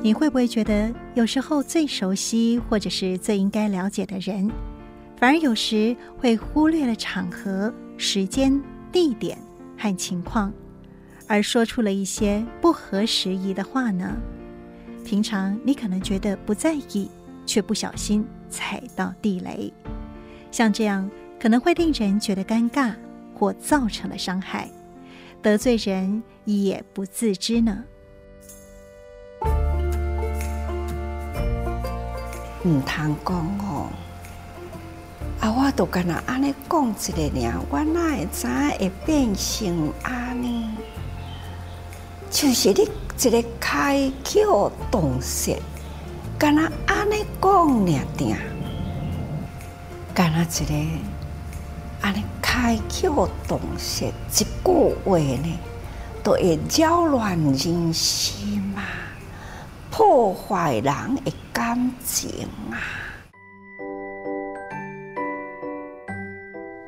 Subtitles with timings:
[0.00, 4.48] 你会不会觉得有时候最熟悉或者是最应该了解的人，
[5.16, 8.60] 反而有时会忽略了场合、时间、
[8.92, 9.36] 地点
[9.76, 10.52] 和情况，
[11.26, 14.16] 而说出了一些不合时宜的话呢？
[15.04, 17.10] 平常你可能觉得不在意，
[17.44, 19.72] 却不小心踩到地雷，
[20.52, 21.10] 像这样
[21.40, 22.94] 可能会令人觉得尴尬，
[23.34, 24.70] 或造成了伤害，
[25.42, 27.82] 得罪人也不自知呢。
[32.68, 33.86] 唔通讲哦，
[35.40, 38.46] 啊，我都干那安尼讲一个尔，我哪会知
[38.78, 40.68] 会变成安尼？
[42.30, 42.86] 就是你
[43.18, 45.56] 一个开口动舌，
[46.38, 48.36] 干那安尼讲尔定，
[50.14, 50.74] 干那一个
[52.02, 55.58] 安尼开口动舌一句话呢，
[56.22, 58.82] 都会扰乱人心嘛，
[59.98, 60.84] 破坏人
[61.24, 61.32] 的。
[61.52, 62.78] 感情啊，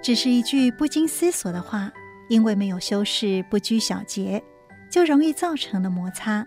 [0.00, 1.90] 只是一句不经思索的话，
[2.28, 4.40] 因为没有修饰、不拘小节，
[4.88, 6.46] 就容易造成了摩擦。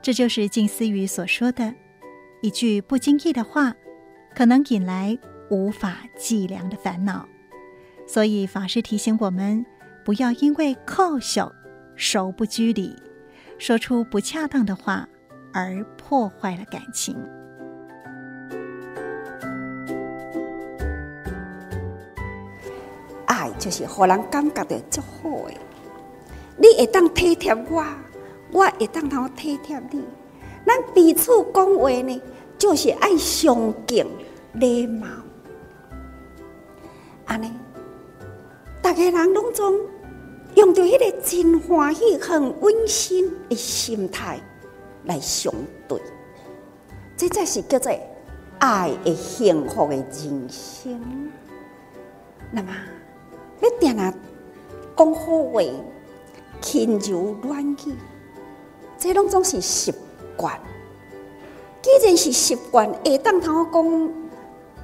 [0.00, 1.74] 这就是静思语所说的，
[2.40, 3.74] 一句不经意的话，
[4.34, 5.18] 可能引来
[5.50, 7.28] 无法计量的烦恼。
[8.06, 9.66] 所以法师提醒我们，
[10.02, 11.52] 不要因为靠小、
[11.94, 12.96] 手不拘礼，
[13.58, 15.06] 说出不恰当的话。
[15.54, 17.16] 而破坏了感情。
[23.26, 25.56] 爱就是让人感觉到足好诶，
[26.58, 27.84] 你会当体贴我，
[28.50, 30.02] 我会当当体贴你。
[30.66, 32.22] 咱彼此讲话呢，
[32.58, 34.04] 就是爱上敬
[34.54, 35.06] 礼貌。
[37.26, 37.52] 安尼，
[38.82, 39.72] 大家人拢总
[40.56, 44.40] 用着迄个真欢喜、很温馨的心态。
[45.04, 45.52] 来相
[45.86, 46.00] 对，
[47.16, 47.92] 这才是叫做
[48.58, 51.30] 爱的幸福的人生。
[52.50, 52.72] 那么，
[53.60, 54.12] 你定啊
[54.96, 55.60] 讲好话，
[56.60, 57.94] 轻柔软语，
[58.96, 59.92] 这拢总是习
[60.36, 60.58] 惯。
[61.82, 64.08] 既然是习惯，会当头讲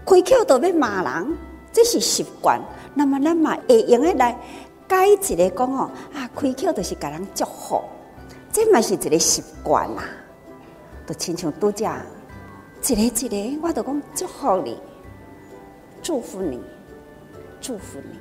[0.05, 1.39] 开口都要骂人，
[1.73, 2.61] 这是习惯。
[2.95, 4.39] 那么，咱嘛会用的来
[4.87, 7.81] 改一个讲哦，啊，开口就是给人祝福。
[8.53, 10.03] 这嘛是一个习惯啦，
[11.07, 14.77] 都亲像拄只，一个一个，我都讲祝福你，
[16.03, 16.61] 祝福你，
[17.61, 18.19] 祝福你。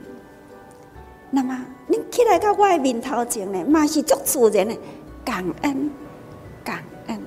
[1.32, 4.78] 那么你起来到我的面头前呢，嘛是足自然的
[5.26, 5.90] 感恩，
[6.64, 7.20] 感恩。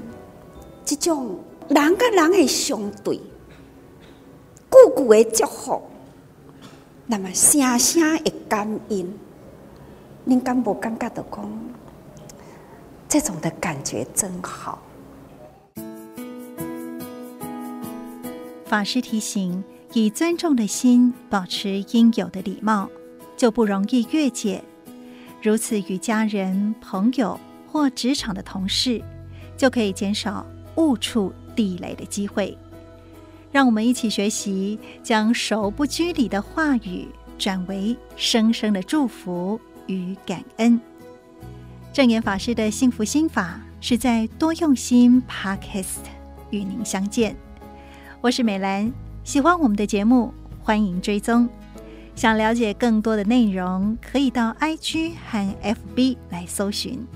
[0.84, 1.38] 这种
[1.68, 5.82] 人跟人的相对，句句的祝福，
[7.06, 9.12] 那么声声的感恩，
[10.24, 11.50] 你敢无感觉到讲？
[13.12, 14.80] 这种的感觉真好。
[18.64, 19.62] 法师提醒：
[19.92, 22.88] 以尊重的心保持应有的礼貌，
[23.36, 24.64] 就不容易越界。
[25.42, 27.38] 如此与家人、朋友
[27.70, 29.02] 或职场的同事，
[29.58, 30.46] 就可以减少
[30.76, 32.56] 误触地雷的机会。
[33.50, 37.06] 让我们一起学习，将熟不拘礼的话语
[37.36, 40.80] 转为生生的祝福与感恩。
[41.92, 45.98] 证严法师的幸福心法是在多用心 Podcast
[46.48, 47.36] 与您相见。
[48.22, 48.90] 我是美兰，
[49.24, 50.32] 喜欢我们的节目，
[50.62, 51.46] 欢迎追踪。
[52.14, 57.06] 想了解更多的内容，可以到 IG 和 FB 来搜寻。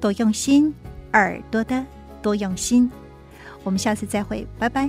[0.00, 0.72] 多用心，
[1.12, 1.84] 耳朵的
[2.22, 2.88] 多用心。
[3.64, 4.88] 我们下次再会，拜拜。